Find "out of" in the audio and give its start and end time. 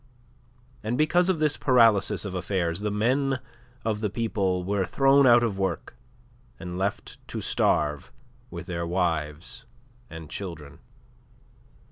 5.27-5.59